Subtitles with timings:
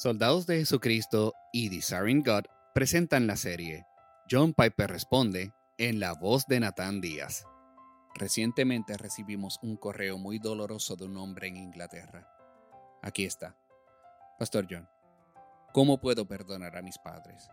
[0.00, 3.84] Soldados de Jesucristo y Desiring God presentan la serie
[4.30, 7.44] John Piper responde en la voz de Nathan Díaz.
[8.14, 12.26] Recientemente recibimos un correo muy doloroso de un hombre en Inglaterra.
[13.02, 13.58] Aquí está.
[14.38, 14.88] Pastor John,
[15.74, 17.50] ¿cómo puedo perdonar a mis padres?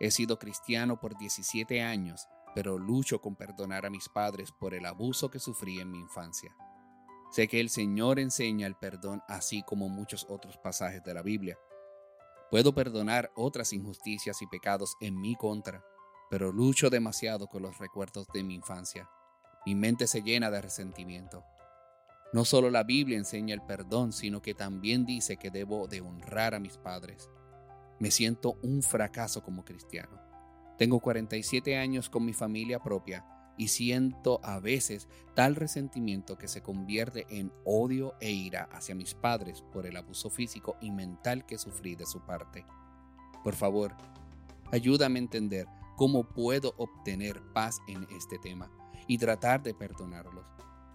[0.00, 4.86] He sido cristiano por 17 años, pero lucho con perdonar a mis padres por el
[4.86, 6.50] abuso que sufrí en mi infancia.
[7.30, 11.58] Sé que el Señor enseña el perdón así como muchos otros pasajes de la Biblia,
[12.54, 15.84] Puedo perdonar otras injusticias y pecados en mi contra,
[16.30, 19.10] pero lucho demasiado con los recuerdos de mi infancia.
[19.66, 21.42] Mi mente se llena de resentimiento.
[22.32, 26.54] No solo la Biblia enseña el perdón, sino que también dice que debo de honrar
[26.54, 27.28] a mis padres.
[27.98, 30.20] Me siento un fracaso como cristiano.
[30.78, 33.24] Tengo 47 años con mi familia propia
[33.56, 39.14] y siento a veces tal resentimiento que se convierte en odio e ira hacia mis
[39.14, 42.64] padres por el abuso físico y mental que sufrí de su parte.
[43.42, 43.94] Por favor,
[44.72, 48.70] ayúdame a entender cómo puedo obtener paz en este tema
[49.06, 50.46] y tratar de perdonarlos.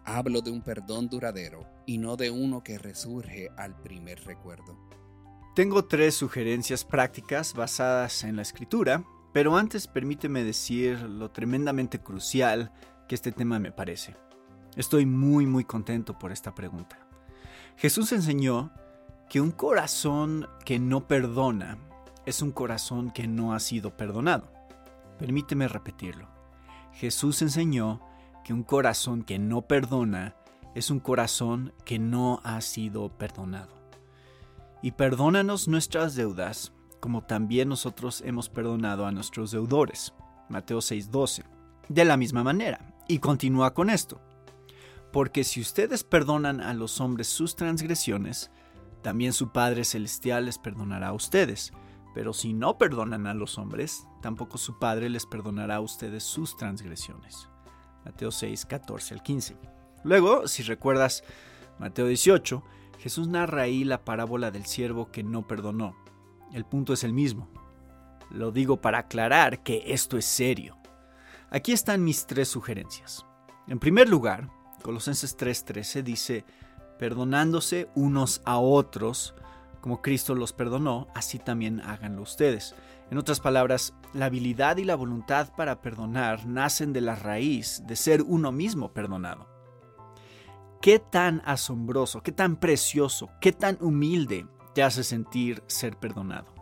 [0.06, 4.78] Hablo de un perdón duradero y no de uno que resurge al primer recuerdo.
[5.56, 12.72] Tengo tres sugerencias prácticas basadas en la escritura pero antes permíteme decir lo tremendamente crucial
[13.08, 14.16] que este tema me parece.
[14.76, 16.98] Estoy muy muy contento por esta pregunta.
[17.78, 18.72] Jesús enseñó
[19.30, 21.78] que un corazón que no perdona
[22.26, 24.52] es un corazón que no ha sido perdonado.
[25.18, 26.28] Permíteme repetirlo.
[26.94, 28.02] Jesús enseñó
[28.44, 30.36] que un corazón que no perdona
[30.76, 33.74] es un corazón que no ha sido perdonado.
[34.82, 40.14] Y perdónanos nuestras deudas como también nosotros hemos perdonado a nuestros deudores.
[40.50, 41.44] Mateo 6:12.
[41.88, 44.22] De la misma manera, y continúa con esto.
[45.12, 48.52] Porque si ustedes perdonan a los hombres sus transgresiones,
[49.02, 51.72] también su Padre Celestial les perdonará a ustedes.
[52.14, 56.58] Pero si no perdonan a los hombres, tampoco su Padre les perdonará a ustedes sus
[56.58, 57.50] transgresiones.
[58.06, 59.58] Mateo 6, 14 al 15.
[60.04, 61.24] Luego, si recuerdas
[61.80, 62.64] Mateo 18,
[63.00, 65.96] Jesús narra ahí la parábola del siervo que no perdonó,
[66.54, 67.50] el punto es el mismo.
[68.30, 70.78] Lo digo para aclarar que esto es serio.
[71.50, 73.26] Aquí están mis tres sugerencias.
[73.68, 74.50] En primer lugar,
[74.84, 76.46] Colosenses 3:13 dice,
[76.98, 79.34] perdonándose unos a otros,
[79.82, 82.76] como Cristo los perdonó, así también háganlo ustedes.
[83.10, 87.96] En otras palabras, la habilidad y la voluntad para perdonar nacen de la raíz de
[87.96, 89.48] ser uno mismo perdonado.
[90.82, 94.46] Qué tan asombroso, qué tan precioso, qué tan humilde
[94.84, 96.54] hace sentir ser perdonado.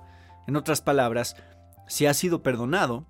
[0.47, 1.35] En otras palabras,
[1.87, 3.05] si has sido perdonado,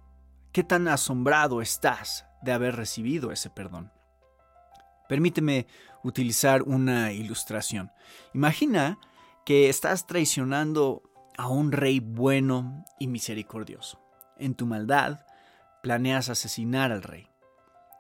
[0.51, 3.91] ¿qué tan asombrado estás de haber recibido ese perdón?
[5.07, 5.68] Permíteme
[6.03, 7.91] utilizar una ilustración.
[8.34, 9.00] Imagina
[9.45, 11.03] que estás traicionando
[11.38, 14.01] a un rey bueno y misericordioso.
[14.38, 15.25] En tu maldad
[15.81, 17.28] planeas asesinar al rey.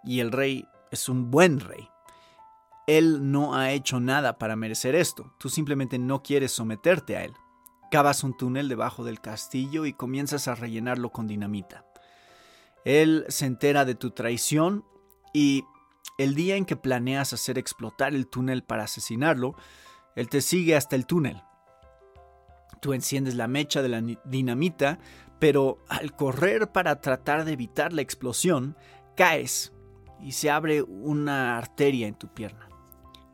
[0.03, 1.87] Y el rey es un buen rey.
[2.87, 7.33] Él no ha hecho nada para merecer esto, tú simplemente no quieres someterte a él.
[7.91, 11.85] Cavas un túnel debajo del castillo y comienzas a rellenarlo con dinamita.
[12.85, 14.85] Él se entera de tu traición
[15.33, 15.65] y
[16.17, 19.55] el día en que planeas hacer explotar el túnel para asesinarlo,
[20.15, 21.43] él te sigue hasta el túnel.
[22.81, 24.99] Tú enciendes la mecha de la dinamita,
[25.39, 28.77] pero al correr para tratar de evitar la explosión,
[29.17, 29.73] caes
[30.21, 32.66] y se abre una arteria en tu pierna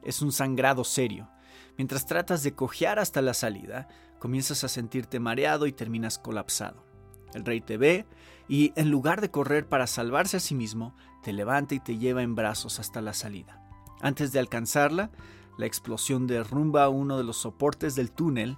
[0.05, 1.29] es un sangrado serio.
[1.77, 3.87] Mientras tratas de cojear hasta la salida,
[4.19, 6.85] comienzas a sentirte mareado y terminas colapsado.
[7.33, 8.05] El rey te ve
[8.47, 12.21] y, en lugar de correr para salvarse a sí mismo, te levanta y te lleva
[12.21, 13.61] en brazos hasta la salida.
[14.01, 15.11] Antes de alcanzarla,
[15.57, 18.57] la explosión derrumba uno de los soportes del túnel.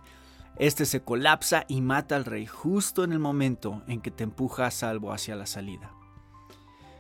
[0.58, 4.66] Este se colapsa y mata al rey justo en el momento en que te empuja
[4.66, 5.95] a salvo hacia la salida.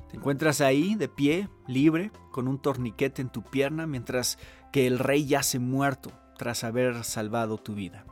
[0.10, 4.38] Te encuentras ahí, de pie, libre, con un torniquete en tu pierna, mientras
[4.72, 8.06] que el rey yace muerto tras haber salvado tu vida.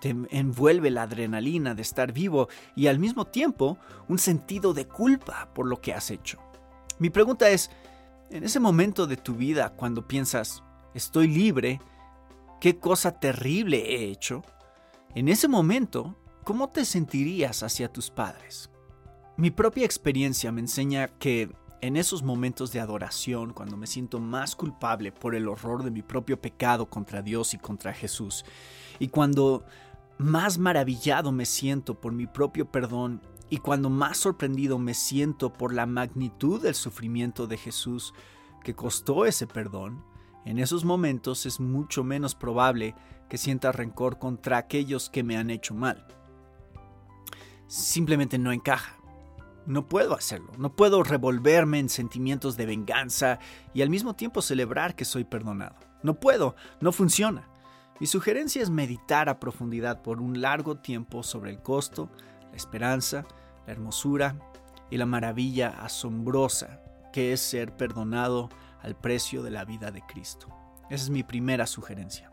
[0.00, 3.78] Te envuelve la adrenalina de estar vivo y al mismo tiempo
[4.08, 6.38] un sentido de culpa por lo que has hecho.
[6.98, 7.70] Mi pregunta es,
[8.30, 10.62] en ese momento de tu vida cuando piensas,
[10.94, 11.80] estoy libre,
[12.60, 14.42] qué cosa terrible he hecho,
[15.14, 16.14] en ese momento,
[16.44, 18.70] ¿cómo te sentirías hacia tus padres?
[19.38, 24.56] Mi propia experiencia me enseña que en esos momentos de adoración, cuando me siento más
[24.56, 28.46] culpable por el horror de mi propio pecado contra Dios y contra Jesús,
[28.98, 29.62] y cuando
[30.16, 35.74] más maravillado me siento por mi propio perdón, y cuando más sorprendido me siento por
[35.74, 38.14] la magnitud del sufrimiento de Jesús
[38.64, 40.02] que costó ese perdón,
[40.46, 42.94] En esos momentos es mucho menos probable
[43.28, 46.06] que sienta rencor contra aquellos que me han hecho mal.
[47.66, 48.96] Simplemente no encaja.
[49.66, 53.40] No puedo hacerlo, no puedo revolverme en sentimientos de venganza
[53.74, 55.74] y al mismo tiempo celebrar que soy perdonado.
[56.02, 57.48] No puedo, no funciona.
[57.98, 62.10] Mi sugerencia es meditar a profundidad por un largo tiempo sobre el costo,
[62.50, 63.26] la esperanza,
[63.66, 64.36] la hermosura
[64.90, 66.80] y la maravilla asombrosa
[67.12, 68.50] que es ser perdonado
[68.82, 70.48] al precio de la vida de Cristo.
[70.90, 72.30] Esa es mi primera sugerencia.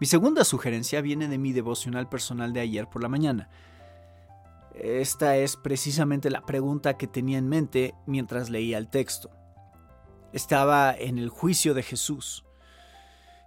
[0.00, 3.48] Mi segunda sugerencia viene de mi devocional personal de ayer por la mañana.
[4.76, 9.30] Esta es precisamente la pregunta que tenía en mente mientras leía el texto.
[10.34, 12.44] Estaba en el juicio de Jesús.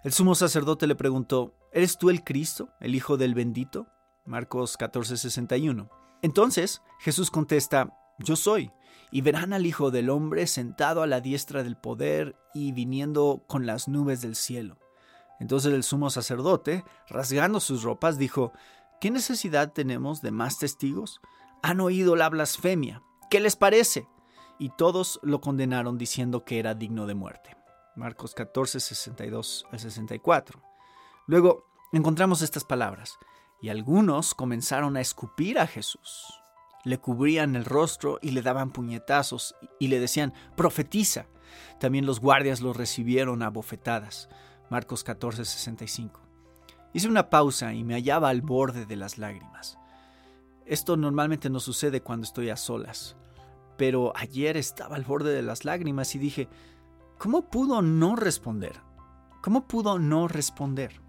[0.04, 3.88] El sumo sacerdote le preguntó, ¿Eres tú el Cristo, el Hijo del bendito?
[4.26, 5.90] Marcos 14:61.
[6.24, 8.72] Entonces Jesús contesta, Yo soy,
[9.12, 13.68] y verán al Hijo del Hombre sentado a la diestra del poder y viniendo con
[13.68, 14.80] las nubes del cielo.
[15.40, 18.52] Entonces el sumo sacerdote, rasgando sus ropas, dijo,
[19.00, 21.22] ¿Qué necesidad tenemos de más testigos?
[21.64, 23.02] Han oído la blasfemia.
[23.30, 24.10] ¿Qué les parece?
[24.60, 27.56] Y todos lo condenaron diciendo que era digno de muerte.
[27.96, 30.62] Marcos 14, 62 al 64.
[31.28, 33.18] Luego encontramos estas palabras.
[33.62, 36.26] Y algunos comenzaron a escupir a Jesús.
[36.84, 41.28] Le cubrían el rostro y le daban puñetazos y le decían, profetiza.
[41.80, 44.28] También los guardias lo recibieron a bofetadas.
[44.70, 46.29] Marcos 14, 65.
[46.94, 49.78] Hice una pausa y me hallaba al borde de las lágrimas.
[50.66, 53.16] Esto normalmente no sucede cuando estoy a solas,
[53.78, 56.50] pero ayer estaba al borde de las lágrimas y dije,
[57.18, 58.82] ¿cómo pudo no responder?
[59.42, 61.02] ¿Cómo pudo no responder?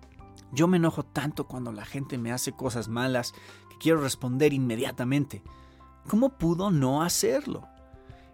[0.52, 3.32] Yo me enojo tanto cuando la gente me hace cosas malas
[3.70, 5.42] que quiero responder inmediatamente.
[6.08, 7.68] ¿Cómo pudo no hacerlo?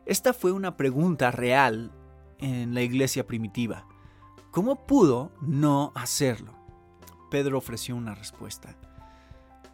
[0.05, 1.93] Esta fue una pregunta real
[2.39, 3.87] en la iglesia primitiva.
[4.51, 6.66] ¿Cómo pudo no hacerlo?
[7.31, 8.77] Pedro ofreció una respuesta.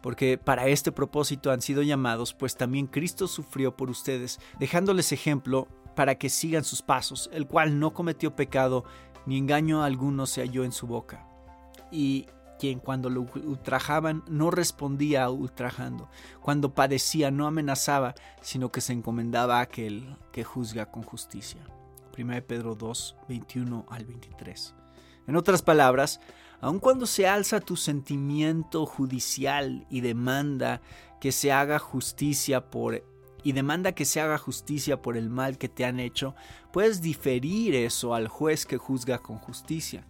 [0.01, 5.67] Porque para este propósito han sido llamados, pues también Cristo sufrió por ustedes, dejándoles ejemplo
[5.95, 8.83] para que sigan sus pasos, el cual no cometió pecado,
[9.25, 11.25] ni engaño alguno se halló en su boca.
[11.91, 12.27] Y
[12.59, 16.09] quien cuando lo ultrajaban no respondía ultrajando,
[16.41, 21.61] cuando padecía no amenazaba, sino que se encomendaba a aquel que juzga con justicia.
[22.17, 24.75] 1 Pedro 2, 21 al 23.
[25.27, 26.19] En otras palabras,
[26.63, 30.79] aun cuando se alza tu sentimiento judicial y demanda
[31.19, 33.03] que se haga justicia por
[33.43, 36.35] y demanda que se haga justicia por el mal que te han hecho,
[36.71, 40.07] puedes diferir eso al juez que juzga con justicia.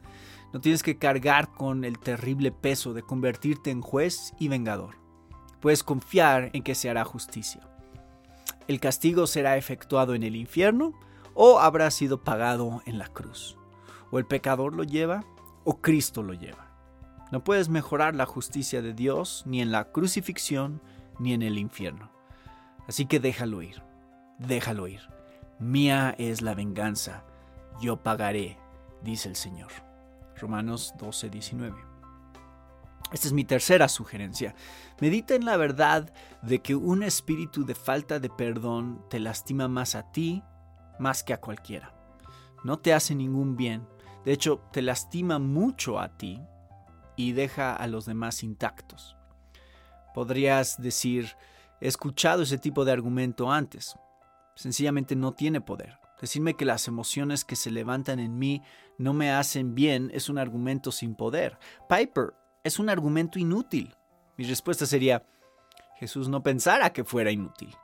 [0.53, 4.97] No tienes que cargar con el terrible peso de convertirte en juez y vengador.
[5.59, 7.67] Puedes confiar en que se hará justicia.
[8.67, 10.93] El castigo será efectuado en el infierno
[11.33, 13.57] o habrá sido pagado en la cruz.
[14.11, 15.25] O el pecador lo lleva
[15.63, 16.67] o Cristo lo lleva.
[17.31, 20.81] No puedes mejorar la justicia de Dios ni en la crucifixión
[21.19, 22.11] ni en el infierno.
[22.87, 23.81] Así que déjalo ir,
[24.39, 25.01] déjalo ir.
[25.59, 27.23] Mía es la venganza,
[27.81, 28.57] yo pagaré,
[29.01, 29.71] dice el Señor.
[30.39, 31.75] Romanos 12, 19.
[33.11, 34.55] Esta es mi tercera sugerencia.
[34.99, 36.11] Medita en la verdad
[36.41, 40.43] de que un espíritu de falta de perdón te lastima más a ti
[40.99, 41.93] más que a cualquiera.
[42.63, 43.87] No te hace ningún bien.
[44.25, 46.41] De hecho, te lastima mucho a ti
[47.15, 49.15] y deja a los demás intactos.
[50.13, 51.35] Podrías decir,
[51.81, 53.95] he escuchado ese tipo de argumento antes.
[54.55, 55.99] Sencillamente no tiene poder.
[56.21, 58.61] Decirme que las emociones que se levantan en mí
[58.97, 61.57] no me hacen bien es un argumento sin poder.
[61.89, 63.93] Piper es un argumento inútil.
[64.37, 65.25] Mi respuesta sería,
[65.99, 67.75] Jesús no pensara que fuera inútil.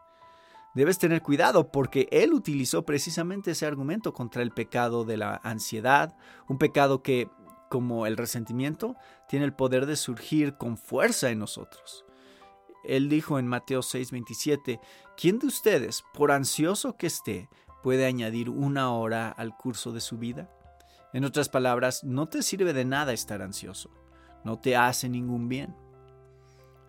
[0.76, 6.16] Debes tener cuidado porque Él utilizó precisamente ese argumento contra el pecado de la ansiedad,
[6.48, 7.28] un pecado que,
[7.70, 8.96] como el resentimiento,
[9.28, 12.06] tiene el poder de surgir con fuerza en nosotros.
[12.84, 14.80] Él dijo en Mateo 6:27,
[15.18, 17.50] ¿quién de ustedes, por ansioso que esté,
[17.84, 20.50] puede añadir una hora al curso de su vida?
[21.14, 23.90] En otras palabras, no te sirve de nada estar ansioso,
[24.44, 25.76] no te hace ningún bien.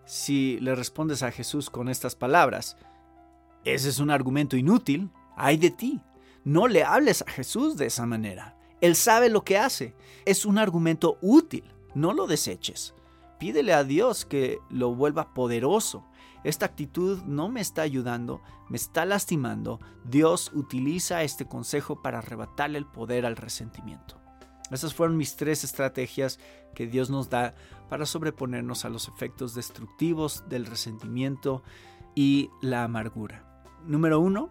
[0.05, 2.77] Si le respondes a Jesús con estas palabras,
[3.65, 6.01] ese es un argumento inútil, ay de ti.
[6.43, 8.57] No le hables a Jesús de esa manera.
[8.81, 9.95] Él sabe lo que hace.
[10.25, 11.63] Es un argumento útil,
[11.93, 12.95] no lo deseches.
[13.39, 16.05] Pídele a Dios que lo vuelva poderoso
[16.43, 19.79] esta actitud no me está ayudando, me está lastimando.
[20.03, 24.19] Dios utiliza este consejo para arrebatarle el poder al resentimiento.
[24.71, 26.39] Esas fueron mis tres estrategias
[26.73, 27.53] que Dios nos da
[27.89, 31.61] para sobreponernos a los efectos destructivos del resentimiento
[32.15, 33.50] y la amargura.
[33.85, 34.49] Número uno,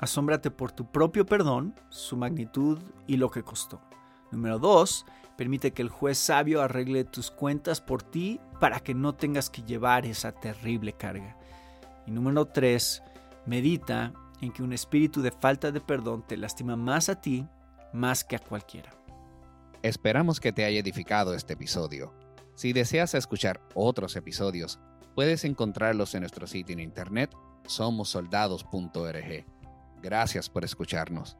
[0.00, 3.80] asómbrate por tu propio perdón, su magnitud y lo que costó.
[4.30, 5.06] Número 2.
[5.36, 9.62] Permite que el juez sabio arregle tus cuentas por ti para que no tengas que
[9.62, 11.36] llevar esa terrible carga.
[12.06, 13.02] Y número 3.
[13.46, 17.46] Medita en que un espíritu de falta de perdón te lastima más a ti
[17.92, 18.92] más que a cualquiera.
[19.82, 22.14] Esperamos que te haya edificado este episodio.
[22.54, 24.78] Si deseas escuchar otros episodios,
[25.14, 27.30] puedes encontrarlos en nuestro sitio en internet
[27.66, 29.44] somosoldados.org.
[30.02, 31.36] Gracias por escucharnos.